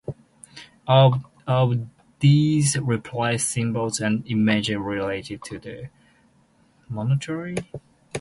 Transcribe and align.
All 0.87 1.21
of 1.45 1.87
these 2.21 2.75
replaced 2.75 3.49
symbols 3.51 3.99
and 3.99 4.25
images 4.25 4.77
related 4.77 5.43
to 5.43 5.59
the 5.59 5.89
monarchy. 6.89 7.55